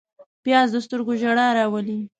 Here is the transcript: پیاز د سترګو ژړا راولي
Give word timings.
پیاز 0.43 0.67
د 0.73 0.77
سترګو 0.85 1.13
ژړا 1.21 1.47
راولي 1.57 1.99